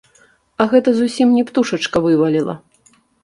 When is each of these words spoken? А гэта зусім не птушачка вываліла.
А 0.63 0.65
гэта 0.71 0.89
зусім 0.99 1.35
не 1.39 1.43
птушачка 1.51 1.97
вываліла. 2.09 2.55